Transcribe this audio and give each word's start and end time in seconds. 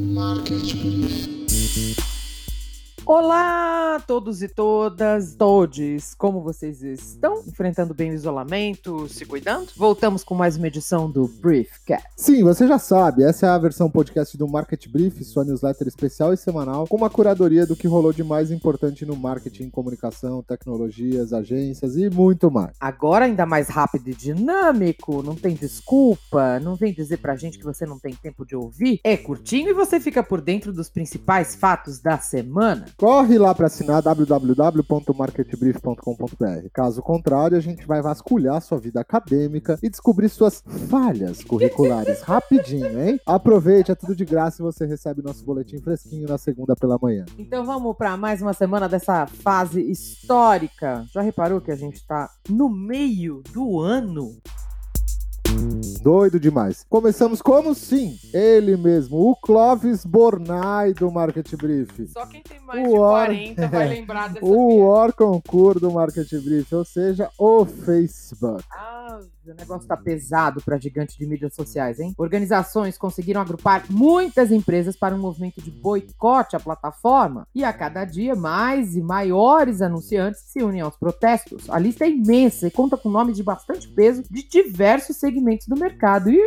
Marketplace. 0.00 2.19
Olá, 3.12 4.00
todos 4.06 4.40
e 4.40 4.46
todas, 4.46 5.34
todes, 5.34 6.14
como 6.14 6.40
vocês 6.40 6.80
estão? 6.80 7.42
Enfrentando 7.44 7.92
bem 7.92 8.12
o 8.12 8.14
isolamento, 8.14 9.08
se 9.08 9.26
cuidando? 9.26 9.66
Voltamos 9.76 10.22
com 10.22 10.32
mais 10.32 10.56
uma 10.56 10.68
edição 10.68 11.10
do 11.10 11.26
Briefcast. 11.26 12.06
Sim, 12.16 12.44
você 12.44 12.68
já 12.68 12.78
sabe, 12.78 13.24
essa 13.24 13.46
é 13.46 13.48
a 13.48 13.58
versão 13.58 13.90
podcast 13.90 14.38
do 14.38 14.46
Market 14.46 14.86
Brief, 14.86 15.24
sua 15.24 15.44
newsletter 15.44 15.88
especial 15.88 16.32
e 16.32 16.36
semanal, 16.36 16.86
com 16.86 16.96
uma 16.96 17.10
curadoria 17.10 17.66
do 17.66 17.74
que 17.74 17.88
rolou 17.88 18.12
de 18.12 18.22
mais 18.22 18.52
importante 18.52 19.04
no 19.04 19.16
marketing, 19.16 19.70
comunicação, 19.70 20.40
tecnologias, 20.40 21.32
agências 21.32 21.96
e 21.96 22.08
muito 22.08 22.48
mais. 22.48 22.76
Agora 22.78 23.24
ainda 23.24 23.44
mais 23.44 23.68
rápido 23.68 24.06
e 24.06 24.14
dinâmico, 24.14 25.20
não 25.20 25.34
tem 25.34 25.56
desculpa, 25.56 26.60
não 26.60 26.76
vem 26.76 26.94
dizer 26.94 27.16
pra 27.16 27.34
gente 27.34 27.58
que 27.58 27.64
você 27.64 27.84
não 27.84 27.98
tem 27.98 28.14
tempo 28.14 28.46
de 28.46 28.54
ouvir. 28.54 29.00
É 29.02 29.16
curtinho 29.16 29.70
e 29.70 29.74
você 29.74 29.98
fica 29.98 30.22
por 30.22 30.40
dentro 30.40 30.72
dos 30.72 30.88
principais 30.88 31.56
fatos 31.56 31.98
da 31.98 32.16
semana. 32.16 32.86
Corre 33.00 33.38
lá 33.38 33.54
para 33.54 33.66
assinar 33.66 34.02
www.marketbrief.com.br. 34.02 36.68
Caso 36.70 37.00
contrário, 37.00 37.56
a 37.56 37.60
gente 37.60 37.86
vai 37.86 38.02
vasculhar 38.02 38.60
sua 38.60 38.76
vida 38.76 39.00
acadêmica 39.00 39.78
e 39.82 39.88
descobrir 39.88 40.28
suas 40.28 40.62
falhas 40.90 41.42
curriculares 41.42 42.20
rapidinho, 42.28 43.02
hein? 43.02 43.18
Aproveite, 43.24 43.90
é 43.90 43.94
tudo 43.94 44.14
de 44.14 44.26
graça 44.26 44.60
e 44.60 44.62
você 44.62 44.84
recebe 44.84 45.22
nosso 45.22 45.42
boletim 45.46 45.78
fresquinho 45.78 46.28
na 46.28 46.36
segunda 46.36 46.76
pela 46.76 46.98
manhã. 47.00 47.24
Então 47.38 47.64
vamos 47.64 47.96
para 47.96 48.18
mais 48.18 48.42
uma 48.42 48.52
semana 48.52 48.86
dessa 48.86 49.26
fase 49.26 49.80
histórica. 49.80 51.06
Já 51.10 51.22
reparou 51.22 51.58
que 51.58 51.70
a 51.70 51.76
gente 51.76 52.06
tá 52.06 52.28
no 52.50 52.68
meio 52.68 53.42
do 53.50 53.80
ano? 53.80 54.36
Doido 56.02 56.38
demais. 56.38 56.84
Começamos 56.88 57.40
como 57.40 57.74
sim, 57.74 58.18
ele 58.32 58.76
mesmo, 58.76 59.16
o 59.16 59.36
Clóvis 59.36 60.04
Bornai 60.04 60.92
do 60.92 61.10
Market 61.10 61.54
Brief. 61.56 62.06
Só 62.08 62.26
quem 62.26 62.42
tem 62.42 62.60
mais 62.60 62.80
o 62.80 62.90
de 62.90 62.96
40 62.96 63.62
or... 63.62 63.68
vai 63.70 63.88
lembrar 63.88 64.28
dessa 64.30 64.44
O 64.44 64.80
Or 64.80 65.12
Concur 65.12 65.78
do 65.78 65.90
Market 65.90 66.30
Brief, 66.42 66.74
ou 66.74 66.84
seja, 66.84 67.30
o 67.38 67.64
Facebook. 67.64 68.64
Ah, 68.70 69.20
o 69.46 69.54
negócio 69.54 69.88
tá 69.88 69.96
pesado 69.96 70.60
para 70.62 70.78
gigante 70.78 71.18
de 71.18 71.26
mídias 71.26 71.54
sociais, 71.54 71.98
hein? 71.98 72.14
Organizações 72.16 72.96
conseguiram 72.96 73.40
agrupar 73.40 73.84
muitas 73.90 74.52
empresas 74.52 74.96
para 74.96 75.14
um 75.14 75.18
movimento 75.18 75.60
de 75.60 75.70
boicote 75.70 76.56
à 76.56 76.60
plataforma 76.60 77.46
e 77.54 77.64
a 77.64 77.72
cada 77.72 78.04
dia 78.04 78.36
mais 78.36 78.94
e 78.94 79.00
maiores 79.00 79.82
anunciantes 79.82 80.42
se 80.42 80.62
unem 80.62 80.80
aos 80.80 80.96
protestos. 80.96 81.68
A 81.70 81.78
lista 81.78 82.04
é 82.04 82.10
imensa 82.10 82.68
e 82.68 82.70
conta 82.70 82.96
com 82.96 83.08
nomes 83.08 83.36
de 83.36 83.42
bastante 83.42 83.88
peso 83.88 84.22
de 84.30 84.46
diversos 84.46 85.16
segmentos 85.16 85.66
do 85.70 85.76
mercado. 85.76 86.28
Ih, 86.28 86.40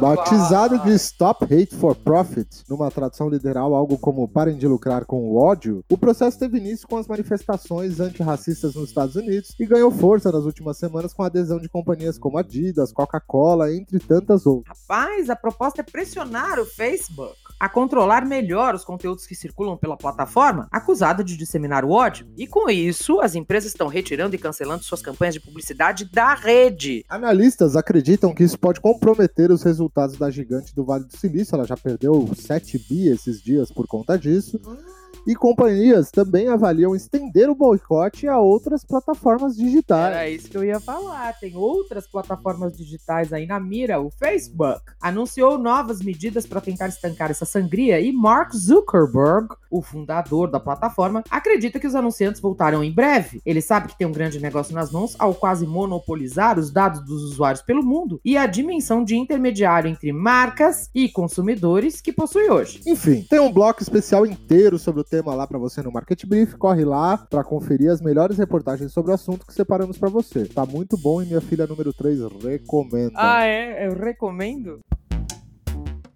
Batizado 0.00 0.78
de 0.78 0.92
Stop 0.94 1.44
Hate 1.44 1.74
for 1.74 1.94
Profit, 1.94 2.64
numa 2.68 2.90
tradução 2.90 3.28
literal 3.28 3.74
algo 3.74 3.98
como 3.98 4.26
parem 4.26 4.56
de 4.56 4.66
lucrar 4.66 5.04
com 5.04 5.28
o 5.28 5.36
ódio, 5.36 5.84
o 5.90 5.98
processo 5.98 6.38
teve 6.38 6.58
início 6.58 6.88
com 6.88 6.96
as 6.96 7.06
manifestações 7.06 8.00
antirracistas 8.00 8.74
nos 8.74 8.88
Estados 8.88 9.16
Unidos 9.16 9.54
e 9.58 9.66
ganhou 9.66 9.90
força 9.90 10.32
nas 10.32 10.44
últimas 10.44 10.78
semanas 10.78 11.12
com 11.12 11.22
a 11.22 11.26
adesão 11.26 11.58
de 11.58 11.68
companhias 11.68 12.18
como 12.18 12.38
Adidas, 12.38 12.92
Coca-Cola, 12.92 13.74
entre 13.74 13.98
tantas 13.98 14.46
outras. 14.46 14.78
Rapaz, 14.88 15.28
a 15.28 15.36
proposta 15.36 15.82
é 15.82 15.84
pressionar 15.84 16.58
o 16.58 16.64
Facebook 16.64 17.43
a 17.58 17.68
controlar 17.68 18.24
melhor 18.24 18.74
os 18.74 18.84
conteúdos 18.84 19.26
que 19.26 19.34
circulam 19.34 19.76
pela 19.76 19.96
plataforma, 19.96 20.68
acusada 20.70 21.22
de 21.22 21.36
disseminar 21.36 21.84
o 21.84 21.90
ódio. 21.90 22.26
E 22.36 22.46
com 22.46 22.68
isso, 22.70 23.20
as 23.20 23.34
empresas 23.34 23.70
estão 23.70 23.88
retirando 23.88 24.34
e 24.34 24.38
cancelando 24.38 24.84
suas 24.84 25.02
campanhas 25.02 25.34
de 25.34 25.40
publicidade 25.40 26.04
da 26.04 26.34
rede. 26.34 27.04
Analistas 27.08 27.76
acreditam 27.76 28.34
que 28.34 28.44
isso 28.44 28.58
pode 28.58 28.80
comprometer 28.80 29.50
os 29.50 29.62
resultados 29.62 30.16
da 30.16 30.30
gigante 30.30 30.74
do 30.74 30.84
Vale 30.84 31.04
do 31.04 31.16
Silício. 31.16 31.54
Ela 31.54 31.66
já 31.66 31.76
perdeu 31.76 32.30
7 32.34 32.78
bi 32.78 33.08
esses 33.08 33.42
dias 33.42 33.70
por 33.70 33.86
conta 33.86 34.18
disso. 34.18 34.60
Hum 34.66 34.93
e 35.26 35.34
companhias 35.34 36.10
também 36.10 36.48
avaliam 36.48 36.94
estender 36.94 37.48
o 37.48 37.54
boicote 37.54 38.28
a 38.28 38.38
outras 38.38 38.84
plataformas 38.84 39.56
digitais. 39.56 40.14
Era 40.14 40.28
isso 40.28 40.48
que 40.50 40.56
eu 40.56 40.64
ia 40.64 40.80
falar. 40.80 41.32
Tem 41.38 41.56
outras 41.56 42.06
plataformas 42.06 42.76
digitais 42.76 43.32
aí 43.32 43.46
na 43.46 43.58
mira. 43.58 44.00
O 44.00 44.10
Facebook 44.10 44.82
anunciou 45.00 45.58
novas 45.58 46.00
medidas 46.00 46.46
para 46.46 46.60
tentar 46.60 46.88
estancar 46.88 47.30
essa 47.30 47.44
sangria 47.44 48.00
e 48.00 48.12
Mark 48.12 48.54
Zuckerberg, 48.54 49.48
o 49.70 49.82
fundador 49.82 50.50
da 50.50 50.60
plataforma, 50.60 51.22
acredita 51.30 51.80
que 51.80 51.86
os 51.86 51.94
anunciantes 51.94 52.40
voltarão 52.40 52.84
em 52.84 52.92
breve. 52.92 53.40
Ele 53.44 53.60
sabe 53.60 53.88
que 53.88 53.98
tem 53.98 54.06
um 54.06 54.12
grande 54.12 54.40
negócio 54.40 54.74
nas 54.74 54.90
mãos 54.90 55.16
ao 55.18 55.34
quase 55.34 55.66
monopolizar 55.66 56.58
os 56.58 56.70
dados 56.70 57.00
dos 57.04 57.22
usuários 57.22 57.62
pelo 57.62 57.82
mundo 57.82 58.20
e 58.24 58.36
a 58.36 58.46
dimensão 58.46 59.04
de 59.04 59.16
intermediário 59.16 59.90
entre 59.90 60.12
marcas 60.12 60.90
e 60.94 61.08
consumidores 61.08 62.00
que 62.00 62.12
possui 62.12 62.48
hoje. 62.50 62.80
Enfim, 62.86 63.26
tem 63.28 63.40
um 63.40 63.52
bloco 63.52 63.82
especial 63.82 64.26
inteiro 64.26 64.78
sobre 64.78 65.00
o 65.00 65.04
tema 65.14 65.32
lá 65.32 65.46
para 65.46 65.58
você 65.58 65.80
no 65.80 65.92
Market 65.92 66.26
Brief. 66.26 66.56
Corre 66.56 66.84
lá 66.84 67.16
para 67.16 67.44
conferir 67.44 67.88
as 67.90 68.00
melhores 68.00 68.36
reportagens 68.36 68.92
sobre 68.92 69.12
o 69.12 69.14
assunto 69.14 69.46
que 69.46 69.54
separamos 69.54 69.96
para 69.96 70.08
você. 70.08 70.44
Tá 70.46 70.66
muito 70.66 70.96
bom 70.96 71.22
e 71.22 71.26
minha 71.26 71.40
filha 71.40 71.68
número 71.68 71.92
3 71.92 72.18
recomenda. 72.42 73.12
Ah, 73.14 73.44
é? 73.44 73.86
Eu 73.86 73.94
recomendo? 73.94 74.80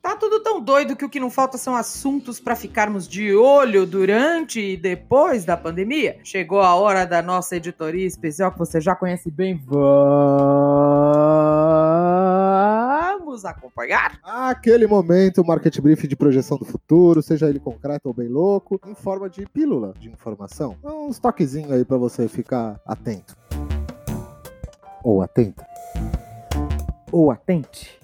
Tá 0.02 0.16
tudo 0.16 0.40
tão 0.40 0.60
doido 0.60 0.96
que 0.96 1.04
o 1.04 1.08
que 1.08 1.20
não 1.20 1.30
falta 1.30 1.58
são 1.58 1.76
assuntos 1.76 2.40
para 2.40 2.56
ficarmos 2.56 3.06
de 3.06 3.34
olho 3.34 3.86
durante 3.86 4.58
e 4.58 4.76
depois 4.76 5.44
da 5.44 5.56
pandemia. 5.56 6.16
Chegou 6.24 6.60
a 6.60 6.74
hora 6.74 7.04
da 7.04 7.20
nossa 7.22 7.56
editoria 7.56 8.06
especial 8.06 8.50
que 8.50 8.58
você 8.58 8.80
já 8.80 8.96
conhece 8.96 9.30
bem. 9.30 9.62
Vamos 9.64 10.97
acompanhar? 13.44 14.18
Aquele 14.22 14.86
momento, 14.86 15.44
market 15.44 15.80
brief 15.80 16.06
de 16.06 16.16
projeção 16.16 16.56
do 16.58 16.64
futuro, 16.64 17.22
seja 17.22 17.48
ele 17.48 17.60
concreto 17.60 18.08
ou 18.08 18.14
bem 18.14 18.28
louco, 18.28 18.80
em 18.86 18.94
forma 18.94 19.28
de 19.28 19.46
pílula 19.46 19.94
de 19.98 20.08
informação. 20.08 20.76
Uns 20.82 21.18
toquezinhos 21.18 21.72
aí 21.72 21.84
para 21.84 21.96
você 21.96 22.28
ficar 22.28 22.80
atento. 22.86 23.36
Ou 25.02 25.22
atenta. 25.22 25.66
Ou 27.10 27.30
atente. 27.30 27.98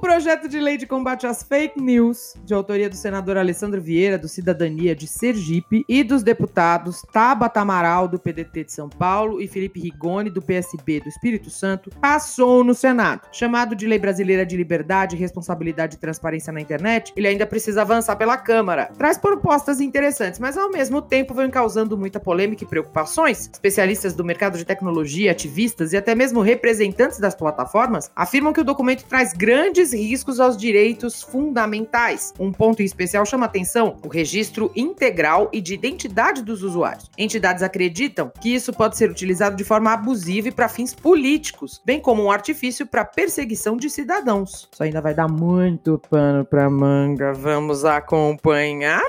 Projeto 0.00 0.48
de 0.48 0.60
lei 0.60 0.76
de 0.76 0.86
combate 0.86 1.26
às 1.26 1.42
fake 1.42 1.80
news, 1.80 2.34
de 2.44 2.54
autoria 2.54 2.88
do 2.88 2.94
senador 2.94 3.36
Alessandro 3.36 3.80
Vieira, 3.80 4.16
do 4.16 4.28
Cidadania 4.28 4.94
de 4.94 5.08
Sergipe, 5.08 5.84
e 5.88 6.04
dos 6.04 6.22
deputados 6.22 7.02
Tabata 7.12 7.60
Amaral, 7.60 8.06
do 8.06 8.18
PDT 8.18 8.64
de 8.64 8.72
São 8.72 8.88
Paulo, 8.88 9.40
e 9.40 9.48
Felipe 9.48 9.80
Rigoni, 9.80 10.30
do 10.30 10.40
PSB 10.40 11.00
do 11.00 11.08
Espírito 11.08 11.50
Santo, 11.50 11.90
passou 12.00 12.62
no 12.62 12.74
Senado. 12.74 13.22
Chamado 13.32 13.74
de 13.74 13.88
Lei 13.88 13.98
Brasileira 13.98 14.46
de 14.46 14.56
Liberdade, 14.56 15.16
Responsabilidade 15.16 15.96
e 15.96 15.98
Transparência 15.98 16.52
na 16.52 16.60
Internet, 16.60 17.12
ele 17.16 17.26
ainda 17.26 17.46
precisa 17.46 17.82
avançar 17.82 18.14
pela 18.14 18.36
Câmara. 18.36 18.90
Traz 18.96 19.18
propostas 19.18 19.80
interessantes, 19.80 20.38
mas 20.38 20.56
ao 20.56 20.70
mesmo 20.70 21.02
tempo 21.02 21.34
vem 21.34 21.50
causando 21.50 21.98
muita 21.98 22.20
polêmica 22.20 22.62
e 22.62 22.66
preocupações. 22.66 23.50
Especialistas 23.52 24.14
do 24.14 24.24
mercado 24.24 24.56
de 24.56 24.64
tecnologia, 24.64 25.32
ativistas 25.32 25.92
e 25.92 25.96
até 25.96 26.14
mesmo 26.14 26.40
representantes 26.40 27.18
das 27.18 27.34
plataformas 27.34 28.10
afirmam 28.14 28.52
que 28.52 28.60
o 28.60 28.64
documento 28.64 29.04
traz 29.04 29.32
grandes 29.32 29.87
grandes 29.88 29.92
riscos 29.92 30.40
aos 30.40 30.56
direitos 30.56 31.22
fundamentais. 31.22 32.32
Um 32.38 32.52
ponto 32.52 32.82
em 32.82 32.84
especial 32.84 33.24
chama 33.24 33.46
atenção: 33.46 33.96
o 34.04 34.08
registro 34.08 34.70
integral 34.76 35.48
e 35.52 35.60
de 35.60 35.74
identidade 35.74 36.42
dos 36.42 36.62
usuários. 36.62 37.10
Entidades 37.16 37.62
acreditam 37.62 38.30
que 38.40 38.54
isso 38.54 38.72
pode 38.72 38.96
ser 38.96 39.10
utilizado 39.10 39.56
de 39.56 39.64
forma 39.64 39.92
abusiva 39.92 40.48
e 40.48 40.52
para 40.52 40.68
fins 40.68 40.94
políticos, 40.94 41.80
bem 41.84 42.00
como 42.00 42.22
um 42.24 42.30
artifício 42.30 42.86
para 42.86 43.04
perseguição 43.04 43.76
de 43.76 43.88
cidadãos. 43.88 44.68
Isso 44.72 44.82
ainda 44.82 45.00
vai 45.00 45.14
dar 45.14 45.28
muito 45.28 46.00
pano 46.10 46.44
para 46.44 46.68
manga. 46.68 47.32
Vamos 47.32 47.84
acompanhar? 47.84 49.06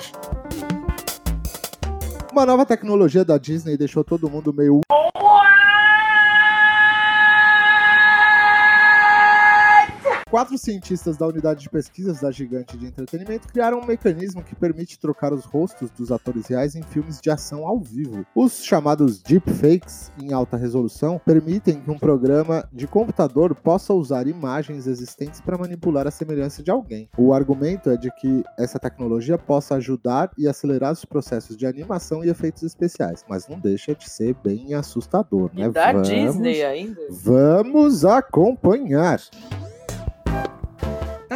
Uma 2.31 2.46
nova 2.46 2.66
tecnologia 2.66 3.25
da 3.25 3.38
Disney 3.38 3.75
deixou 3.75 4.03
todo 4.03 4.29
mundo 4.29 4.53
meio. 4.53 4.81
Quatro 10.29 10.59
cientistas 10.59 11.17
da 11.17 11.25
unidade 11.25 11.62
de 11.62 11.69
pesquisas 11.72 12.22
da 12.22 12.29
gigante 12.29 12.78
de 12.78 12.85
entretenimento 12.85 13.47
criaram 13.47 13.79
um 13.79 13.85
mecanismo 13.85 14.43
que 14.43 14.55
permite 14.55 14.99
trocar 14.99 15.34
os 15.34 15.43
rostos 15.43 15.90
dos 15.90 16.11
atores 16.11 16.46
reais 16.46 16.76
em 16.76 16.84
filmes 16.84 17.20
de 17.20 17.31
ação 17.31 17.67
ao 17.67 17.79
vivo. 17.79 18.23
Os 18.35 18.64
chamados 18.64 19.23
deepfakes 19.23 20.11
em 20.22 20.31
alta 20.31 20.55
resolução 20.55 21.20
permitem 21.26 21.81
que 21.81 21.90
um 21.90 21.97
programa 21.97 22.64
de 22.72 22.85
computador 22.85 23.55
possa 23.55 23.91
usar 23.91 24.28
imagens 24.28 24.85
existentes 24.85 25.41
para 25.41 25.58
manipular 25.58 26.05
a 26.05 26.11
semelhança 26.11 26.61
de 26.61 26.70
alguém. 26.70 27.09
O 27.17 27.34
argumento 27.34 27.90
é 27.90 27.97
de 27.97 28.11
que 28.11 28.43
essa 28.55 28.78
tecnologia 28.78 29.35
possa 29.35 29.75
ajudar 29.75 30.29
e 30.37 30.47
acelerar 30.47 30.91
os 30.91 31.05
processos 31.05 31.58
de 31.58 31.66
animação 31.66 32.23
e 32.23 32.29
efeitos 32.29 32.61
especiais, 32.61 33.25
mas 33.28 33.47
não 33.47 33.59
deixa 33.59 33.96
de 33.96 34.08
ser 34.08 34.35
bem 34.43 34.75
assustador, 34.75 35.49
né? 35.55 35.66
E 35.66 35.70
da 35.70 35.91
vamos, 35.91 36.08
Disney 36.08 36.64
ainda. 36.64 37.02
Vamos 37.09 38.05
acompanhar. 38.05 39.20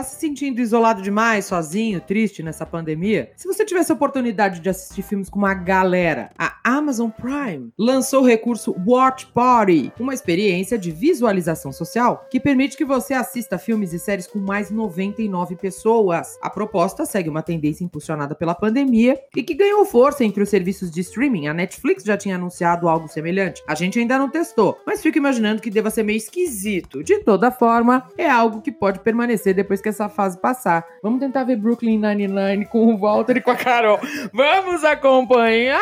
Tá 0.04 0.10
se 0.10 0.20
sentindo 0.20 0.60
isolado 0.60 1.02
demais, 1.02 1.46
sozinho, 1.46 2.02
triste 2.02 2.44
nessa 2.44 2.66
pandemia? 2.66 3.32
Se 3.38 3.48
você 3.48 3.64
tivesse 3.64 3.90
a 3.90 3.96
oportunidade 3.96 4.60
de 4.60 4.68
assistir 4.68 5.02
filmes 5.02 5.30
com 5.30 5.40
uma 5.40 5.54
galera, 5.54 6.30
a 6.38 6.58
Amazon 6.62 7.10
Prime 7.10 7.72
lançou 7.80 8.24
o 8.24 8.26
recurso 8.26 8.76
Watch 8.86 9.28
Party, 9.28 9.94
uma 9.98 10.14
experiência 10.14 10.78
de 10.78 10.92
visualização 10.92 11.72
social 11.72 12.28
que 12.30 12.38
permite 12.38 12.76
que 12.76 12.84
você 12.84 13.14
assista 13.14 13.58
filmes 13.58 13.94
e 13.94 14.00
séries 14.00 14.28
com 14.28 14.40
mais 14.40 14.70
99 14.70 15.56
pessoas. 15.56 16.38
A 16.42 16.50
proposta 16.50 17.06
segue 17.06 17.30
uma 17.30 17.42
tendência 17.42 17.86
impulsionada 17.86 18.36
pela 18.36 18.54
pandemia 18.54 19.18
e 19.34 19.42
que 19.42 19.54
ganhou 19.54 19.86
força 19.86 20.26
entre 20.26 20.44
os 20.44 20.50
serviços 20.50 20.92
de 20.92 21.00
streaming. 21.00 21.48
A 21.48 21.54
Netflix 21.54 22.04
já 22.04 22.18
tinha 22.18 22.36
anunciado 22.36 22.90
algo 22.90 23.08
semelhante. 23.08 23.64
A 23.66 23.74
gente 23.74 24.00
ainda 24.00 24.20
não 24.20 24.30
testou, 24.30 24.78
mas 24.86 25.02
fico 25.02 25.18
imaginando 25.18 25.62
que 25.62 25.72
deva 25.72 25.90
ser 25.90 26.04
meio 26.04 26.18
esquisito. 26.18 27.02
De 27.02 27.20
toda 27.20 27.50
forma, 27.52 28.06
é 28.18 28.30
algo 28.30 28.62
que 28.62 28.72
pode 28.72 29.00
permanecer 29.00 29.54
depois 29.54 29.80
que 29.80 29.93
essa 29.94 30.10
fase 30.10 30.38
passar. 30.38 30.86
Vamos 31.02 31.20
tentar 31.20 31.44
ver 31.44 31.56
Brooklyn 31.56 31.98
Nine-Nine 31.98 32.66
com 32.66 32.94
o 32.94 32.98
Walter 32.98 33.38
e 33.38 33.42
com 33.42 33.52
a 33.52 33.56
Carol. 33.56 34.00
Vamos 34.34 34.84
acompanhar? 34.84 35.82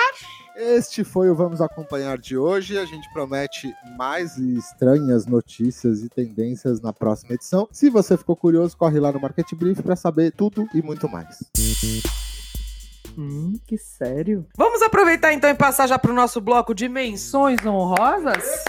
Este 0.55 1.03
foi 1.03 1.29
o 1.29 1.35
Vamos 1.35 1.61
Acompanhar 1.61 2.17
de 2.17 2.37
hoje. 2.37 2.77
A 2.77 2.85
gente 2.85 3.11
promete 3.13 3.73
mais 3.97 4.37
estranhas 4.37 5.25
notícias 5.25 6.03
e 6.03 6.09
tendências 6.09 6.81
na 6.81 6.91
próxima 6.91 7.33
edição. 7.33 7.67
Se 7.71 7.89
você 7.89 8.17
ficou 8.17 8.35
curioso, 8.35 8.77
corre 8.77 8.99
lá 8.99 9.11
no 9.11 9.19
Market 9.19 9.51
Brief 9.55 9.81
para 9.81 9.95
saber 9.95 10.31
tudo 10.31 10.67
e 10.73 10.81
muito 10.81 11.09
mais. 11.09 11.39
Hum, 13.17 13.53
que 13.65 13.77
sério. 13.77 14.45
Vamos 14.55 14.81
aproveitar 14.81 15.33
então 15.33 15.49
e 15.49 15.55
passar 15.55 15.87
já 15.87 15.97
para 15.97 16.11
o 16.11 16.15
nosso 16.15 16.39
bloco 16.41 16.73
de 16.73 16.87
menções 16.87 17.65
honrosas? 17.65 18.63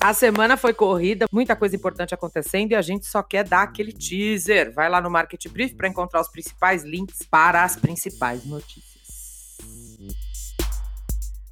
A 0.00 0.12
semana 0.12 0.56
foi 0.56 0.74
corrida, 0.74 1.26
muita 1.30 1.54
coisa 1.54 1.76
importante 1.76 2.14
acontecendo 2.14 2.72
e 2.72 2.74
a 2.74 2.82
gente 2.82 3.06
só 3.06 3.22
quer 3.22 3.44
dar 3.44 3.62
aquele 3.62 3.92
teaser. 3.92 4.72
Vai 4.72 4.88
lá 4.88 5.00
no 5.00 5.10
Market 5.10 5.48
Brief 5.48 5.74
para 5.74 5.88
encontrar 5.88 6.20
os 6.20 6.28
principais 6.28 6.82
links 6.84 7.22
para 7.22 7.64
as 7.64 7.76
principais 7.76 8.44
notícias. 8.44 8.91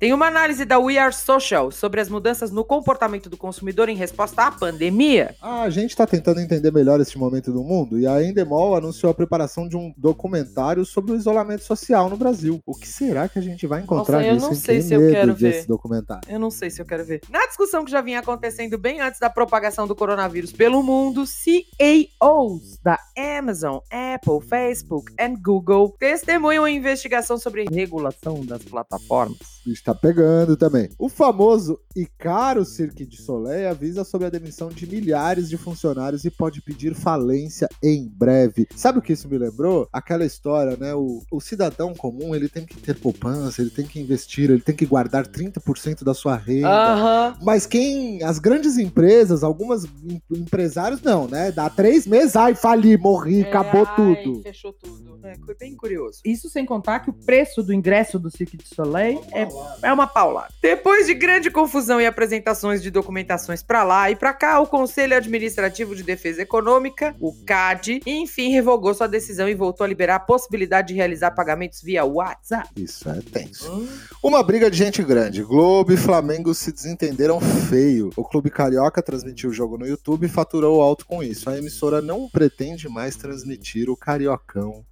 Tem 0.01 0.15
uma 0.15 0.29
análise 0.29 0.65
da 0.65 0.79
We 0.79 0.97
Are 0.97 1.13
Social 1.13 1.71
sobre 1.71 2.01
as 2.01 2.09
mudanças 2.09 2.51
no 2.51 2.65
comportamento 2.65 3.29
do 3.29 3.37
consumidor 3.37 3.91
em 3.91 3.95
resposta 3.95 4.47
à 4.47 4.51
pandemia. 4.51 5.37
A 5.43 5.69
gente 5.69 5.91
está 5.91 6.07
tentando 6.07 6.41
entender 6.41 6.73
melhor 6.73 7.03
este 7.03 7.19
momento 7.19 7.53
do 7.53 7.63
mundo 7.63 7.99
e 7.99 8.07
a 8.07 8.25
Endemol 8.25 8.75
anunciou 8.75 9.11
a 9.11 9.15
preparação 9.15 9.69
de 9.69 9.77
um 9.77 9.93
documentário 9.99 10.87
sobre 10.87 11.13
o 11.13 11.17
isolamento 11.17 11.65
social 11.65 12.09
no 12.09 12.17
Brasil. 12.17 12.63
O 12.65 12.75
que 12.75 12.89
será 12.89 13.29
que 13.29 13.39
a 13.39 13.43
gente 13.43 13.67
vai 13.67 13.83
encontrar 13.83 14.21
Nossa, 14.21 14.29
eu 14.29 14.35
nisso? 14.37 14.47
não 14.47 14.55
hein? 14.55 14.59
sei 14.59 14.81
se 14.81 14.95
eu 14.95 15.11
quero 15.11 15.35
ver. 15.35 15.67
documentário. 15.67 16.23
Eu 16.33 16.39
não 16.39 16.51
sei 16.51 16.71
se 16.71 16.81
eu 16.81 16.87
quero 16.87 17.05
ver. 17.05 17.21
Na 17.29 17.47
discussão 17.47 17.85
que 17.85 17.91
já 17.91 18.01
vinha 18.01 18.21
acontecendo 18.21 18.79
bem 18.79 19.03
antes 19.03 19.21
da 19.21 19.29
propagação 19.29 19.87
do 19.87 19.95
coronavírus 19.95 20.51
pelo 20.51 20.83
mundo, 20.83 21.25
CAOs 21.27 22.79
da 22.83 22.99
Amazon, 23.39 23.81
Apple, 23.91 24.41
Facebook 24.49 25.13
e 25.19 25.29
Google 25.37 25.95
testemunham 25.99 26.65
a 26.65 26.71
investigação 26.71 27.37
sobre 27.37 27.67
regulação 27.71 28.41
das 28.47 28.63
plataformas. 28.63 29.61
Está 29.67 29.90
pegando 29.95 30.57
também. 30.57 30.89
O 30.99 31.09
famoso 31.09 31.79
e 31.97 32.07
caro 32.19 32.65
Cirque 32.65 33.05
du 33.05 33.17
Soleil 33.17 33.69
avisa 33.69 34.05
sobre 34.05 34.27
a 34.27 34.31
demissão 34.31 34.69
de 34.69 34.87
milhares 34.87 35.49
de 35.49 35.57
funcionários 35.57 36.25
e 36.25 36.31
pode 36.31 36.63
pedir 36.63 36.95
falência 36.95 37.69
em 37.83 38.07
breve. 38.09 38.67
Sabe 38.75 38.99
o 38.99 39.03
que 39.03 39.13
isso 39.13 39.29
me 39.29 39.39
lembrou? 39.39 39.89
Aquela 39.93 40.25
história, 40.25 40.77
né? 40.77 40.95
O, 40.95 41.23
o 41.31 41.41
cidadão 41.41 41.95
comum 41.95 42.35
ele 42.35 42.49
tem 42.49 42.65
que 42.65 42.77
ter 42.77 42.97
poupança, 42.99 43.61
ele 43.61 43.71
tem 43.71 43.87
que 43.87 44.01
investir, 44.01 44.51
ele 44.51 44.61
tem 44.61 44.75
que 44.75 44.87
guardar 44.87 45.27
30% 45.27 46.05
da 46.05 46.15
sua 46.15 46.37
renda. 46.37 46.69
Aham. 46.69 47.37
Mas 47.43 47.67
quem. 47.67 48.23
As 48.23 48.39
grandes 48.39 48.77
empresas, 48.79 49.43
algumas 49.43 49.85
em- 49.85 50.23
empresários, 50.31 51.03
não, 51.03 51.27
né? 51.27 51.51
Dá 51.53 51.69
três 51.69 52.07
meses, 52.07 52.37
ai, 52.37 52.55
fali, 52.55 52.97
morri, 52.97 53.43
acabou 53.43 53.87
ai, 53.87 53.97
tudo. 53.97 54.43
Fechou 54.43 54.73
tudo. 54.73 55.11
É, 55.23 55.35
foi 55.45 55.55
bem 55.55 55.77
curioso. 55.77 56.21
Isso 56.25 56.49
sem 56.49 56.65
contar 56.65 57.01
que 57.01 57.11
o 57.11 57.13
preço 57.13 57.63
do 57.63 57.75
ingresso 57.75 58.19
do 58.19 58.31
Cirque 58.31 58.57
du 58.57 58.65
Soleil 58.75 59.21
é, 59.33 59.47
é 59.83 59.93
uma 59.93 60.07
paulada. 60.07 60.53
Depois 60.61 61.07
de 61.07 61.15
grande 61.15 61.51
confusão 61.51 62.01
e 62.01 62.07
apresentações 62.07 62.83
de 62.83 62.91
documentações 62.91 63.63
pra 63.63 63.83
lá 63.83 64.11
e 64.11 64.17
pra 64.17 64.33
cá, 64.33 64.61
o 64.61 64.67
Conselho 64.67 65.17
Administrativo 65.17 65.95
de 65.95 66.03
Defesa 66.03 66.43
Econômica, 66.43 67.15
o 67.21 67.33
CAD, 67.45 68.01
enfim 68.07 68.51
revogou 68.51 68.95
sua 68.95 69.07
decisão 69.07 69.49
e 69.49 69.55
voltou 69.55 69.85
a 69.85 69.89
liberar 69.89 70.17
a 70.17 70.21
possibilidade 70.21 70.89
de 70.89 70.95
realizar 70.95 71.31
pagamentos 71.33 71.83
via 71.83 72.05
WhatsApp. 72.05 72.69
Isso 72.77 73.09
é 73.09 73.21
tenso. 73.21 73.89
Uma 74.23 74.43
briga 74.43 74.71
de 74.71 74.77
gente 74.77 75.03
grande. 75.03 75.43
Globo 75.43 75.93
e 75.93 75.97
Flamengo 75.97 76.55
se 76.55 76.73
desentenderam 76.73 77.41
feio. 77.41 78.11
O 78.17 78.25
clube 78.25 78.51
carioca 78.51 79.03
transmitiu 79.03 79.51
o 79.51 79.53
jogo 79.53 79.79
no 79.79 79.87
YouTube 79.87 80.27
e 80.27 80.29
faturou 80.29 80.81
alto 80.81 81.07
com 81.07 81.23
isso. 81.23 81.49
A 81.49 81.59
emissora 81.59 82.01
não 82.01 82.29
pretende 82.29 82.89
mais 82.89 83.17
transmitir 83.17 83.89
o 83.89 83.97
Cariocão. 83.97 84.85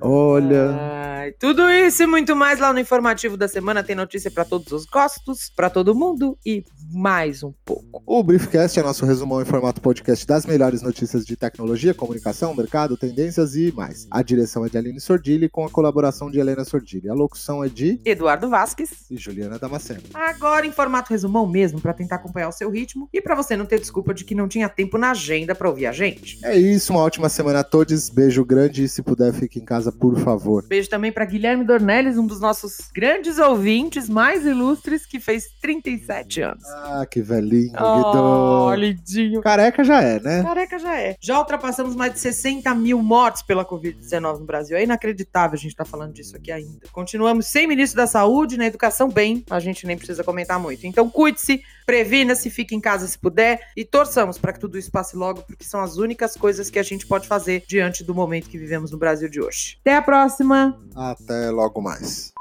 Olha. 0.00 0.70
Ai, 0.78 1.32
tudo 1.32 1.68
isso 1.70 2.02
e 2.02 2.06
muito 2.06 2.34
mais 2.34 2.58
lá 2.58 2.72
no 2.72 2.78
informativo 2.78 3.36
da 3.36 3.46
semana 3.48 3.82
tem 3.82 3.94
notícia 3.94 4.30
pra 4.30 4.44
todos 4.44 4.72
os 4.72 4.84
gostos, 4.86 5.50
pra 5.54 5.70
todo 5.70 5.94
mundo 5.94 6.36
e 6.44 6.64
mais 6.92 7.42
um 7.42 7.52
pouco. 7.64 8.02
O 8.06 8.22
Briefcast 8.22 8.78
é 8.78 8.82
nosso 8.82 9.06
resumão 9.06 9.40
em 9.40 9.44
formato 9.44 9.80
podcast 9.80 10.26
das 10.26 10.44
melhores 10.44 10.82
notícias 10.82 11.24
de 11.24 11.36
tecnologia, 11.36 11.94
comunicação, 11.94 12.54
mercado, 12.54 12.96
tendências 12.96 13.54
e 13.56 13.72
mais. 13.72 14.06
A 14.10 14.22
direção 14.22 14.66
é 14.66 14.68
de 14.68 14.76
Aline 14.76 15.00
Sordilli 15.00 15.48
com 15.48 15.64
a 15.64 15.70
colaboração 15.70 16.30
de 16.30 16.38
Helena 16.38 16.64
Sordilli. 16.64 17.08
A 17.08 17.14
locução 17.14 17.62
é 17.64 17.68
de 17.68 18.00
Eduardo 18.04 18.48
Vasques. 18.48 18.90
e 19.10 19.16
Juliana 19.16 19.58
Damasceno. 19.58 20.02
Agora 20.12 20.66
em 20.66 20.72
formato 20.72 21.10
resumão 21.10 21.46
mesmo, 21.46 21.80
pra 21.80 21.92
tentar 21.92 22.16
acompanhar 22.16 22.48
o 22.48 22.52
seu 22.52 22.70
ritmo 22.70 23.08
e 23.12 23.20
pra 23.20 23.34
você 23.34 23.56
não 23.56 23.64
ter 23.66 23.78
desculpa 23.78 24.12
de 24.12 24.24
que 24.24 24.34
não 24.34 24.48
tinha 24.48 24.68
tempo 24.68 24.98
na 24.98 25.10
agenda 25.12 25.54
pra 25.54 25.68
ouvir 25.68 25.86
a 25.86 25.92
gente. 25.92 26.38
É 26.44 26.56
isso, 26.56 26.92
uma 26.92 27.02
ótima 27.02 27.28
semana 27.28 27.60
a 27.60 27.64
todos. 27.64 28.08
Beijo 28.10 28.44
grande 28.44 28.84
e 28.84 28.88
se 28.88 29.02
puder, 29.02 29.31
fique 29.32 29.58
em 29.58 29.64
casa, 29.64 29.90
por 29.90 30.18
favor. 30.18 30.64
Beijo 30.66 30.88
também 30.88 31.10
pra 31.12 31.24
Guilherme 31.24 31.64
Dornelles, 31.64 32.16
um 32.18 32.26
dos 32.26 32.40
nossos 32.40 32.90
grandes 32.94 33.38
ouvintes 33.38 34.08
mais 34.08 34.44
ilustres, 34.44 35.06
que 35.06 35.18
fez 35.18 35.44
37 35.60 36.40
anos. 36.42 36.64
Ah, 36.66 37.06
que 37.10 37.20
velhinho, 37.22 37.72
Oh, 37.80 38.70
Guido. 38.70 38.74
lindinho. 38.80 39.40
Careca 39.42 39.82
já 39.84 40.02
é, 40.02 40.20
né? 40.20 40.42
Careca 40.42 40.78
já 40.78 40.98
é. 41.00 41.16
Já 41.20 41.38
ultrapassamos 41.38 41.94
mais 41.96 42.12
de 42.14 42.20
60 42.20 42.74
mil 42.74 43.02
mortes 43.02 43.42
pela 43.42 43.64
Covid-19 43.64 44.38
no 44.40 44.44
Brasil. 44.44 44.76
É 44.76 44.82
inacreditável 44.84 45.54
a 45.54 45.58
gente 45.58 45.72
estar 45.72 45.84
falando 45.84 46.12
disso 46.12 46.36
aqui 46.36 46.50
ainda. 46.52 46.80
Continuamos 46.92 47.46
sem 47.46 47.66
ministro 47.66 47.96
da 47.96 48.06
Saúde, 48.06 48.56
na 48.56 48.66
educação 48.66 49.08
bem, 49.08 49.44
a 49.50 49.58
gente 49.60 49.86
nem 49.86 49.96
precisa 49.96 50.22
comentar 50.24 50.58
muito. 50.58 50.86
Então 50.86 51.08
cuide-se, 51.08 51.62
previna-se, 51.86 52.48
fique 52.50 52.74
em 52.74 52.80
casa 52.80 53.06
se 53.06 53.18
puder 53.18 53.60
e 53.76 53.84
torçamos 53.84 54.38
para 54.38 54.52
que 54.52 54.60
tudo 54.60 54.78
isso 54.78 54.90
passe 54.90 55.16
logo, 55.16 55.42
porque 55.42 55.64
são 55.64 55.80
as 55.80 55.96
únicas 55.96 56.36
coisas 56.36 56.70
que 56.70 56.78
a 56.78 56.82
gente 56.82 57.06
pode 57.06 57.26
fazer 57.26 57.64
diante 57.66 58.02
do 58.04 58.14
momento 58.14 58.48
que 58.48 58.58
vivemos 58.58 58.90
no 58.90 58.98
Brasil 58.98 59.21
de 59.28 59.40
hoje. 59.40 59.78
Até 59.80 59.96
a 59.96 60.02
próxima! 60.02 60.78
Até 60.94 61.50
logo 61.50 61.80
mais. 61.80 62.32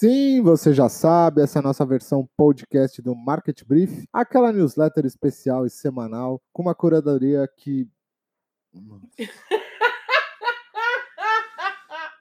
Sim, 0.00 0.40
você 0.40 0.72
já 0.72 0.88
sabe, 0.88 1.42
essa 1.42 1.58
é 1.58 1.60
a 1.60 1.62
nossa 1.62 1.84
versão 1.84 2.26
podcast 2.34 3.02
do 3.02 3.14
Market 3.14 3.62
Brief, 3.64 4.04
aquela 4.10 4.50
newsletter 4.50 5.04
especial 5.04 5.66
e 5.66 5.70
semanal 5.70 6.40
com 6.52 6.62
uma 6.62 6.74
curadoria 6.74 7.46
que. 7.56 7.86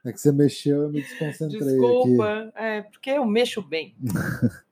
É 0.05 0.13
que 0.13 0.21
você 0.21 0.31
mexeu, 0.31 0.83
eu 0.83 0.89
me 0.89 1.01
desconcentrei 1.01 1.59
aqui. 1.59 1.77
Desculpa, 1.77 2.53
é 2.55 2.81
porque 2.83 3.09
eu 3.09 3.25
mexo 3.25 3.61
bem. 3.61 3.93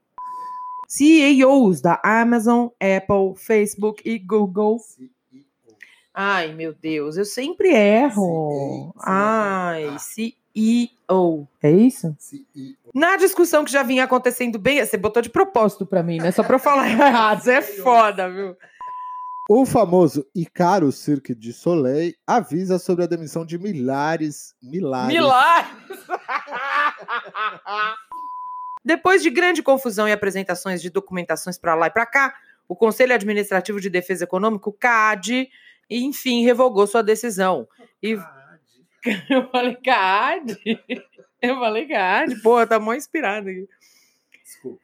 CEOs 0.87 1.81
da 1.81 1.99
Amazon, 2.03 2.67
Apple, 2.79 3.35
Facebook 3.35 4.01
e 4.05 4.17
Google. 4.17 4.77
Ai, 6.13 6.53
meu 6.53 6.73
Deus, 6.73 7.17
eu 7.17 7.25
sempre 7.25 7.69
erro. 7.69 8.93
Ai, 9.05 9.95
CEO. 9.99 11.47
É 11.61 11.69
isso? 11.69 12.15
Na 12.95 13.17
discussão 13.17 13.63
que 13.63 13.71
já 13.71 13.83
vinha 13.83 14.05
acontecendo 14.05 14.57
bem, 14.57 14.83
você 14.83 14.97
botou 14.97 15.21
de 15.21 15.29
propósito 15.29 15.85
pra 15.85 16.01
mim, 16.01 16.17
né? 16.17 16.31
Só 16.31 16.41
pra 16.41 16.55
eu 16.55 16.59
falar 16.59 16.89
errado. 16.89 17.41
Você 17.41 17.51
é 17.51 17.61
foda, 17.61 18.31
viu? 18.31 18.55
O 19.49 19.65
famoso 19.65 20.25
e 20.35 20.45
caro 20.45 20.91
Cirque 20.91 21.33
du 21.33 21.53
Soleil 21.53 22.13
avisa 22.25 22.79
sobre 22.79 23.03
a 23.03 23.07
demissão 23.07 23.45
de 23.45 23.57
milhares, 23.57 24.53
milhares, 24.61 25.07
Milagres! 25.07 25.99
Depois 28.87 29.21
de 29.21 29.29
grande 29.29 29.61
confusão 29.61 30.07
e 30.07 30.13
apresentações 30.13 30.81
de 30.81 30.89
documentações 30.89 31.57
para 31.57 31.75
lá 31.75 31.87
e 31.87 31.89
para 31.89 32.05
cá, 32.05 32.33
o 32.69 32.73
Conselho 32.73 33.13
Administrativo 33.13 33.81
de 33.81 33.89
Defesa 33.89 34.23
Econômica, 34.23 34.69
o 34.69 34.71
CAD, 34.71 35.49
enfim, 35.89 36.45
revogou 36.45 36.87
sua 36.87 37.03
decisão. 37.03 37.67
E 38.01 38.17
eu 39.29 39.49
falei, 39.51 39.75
CAD? 39.75 40.57
Eu 41.41 41.59
falei, 41.59 41.85
CAD? 41.85 42.41
Pô, 42.41 42.65
tá 42.65 42.79
mó 42.79 42.93
inspirado 42.93 43.49
aqui. 43.49 43.67
Desculpa. 44.41 44.79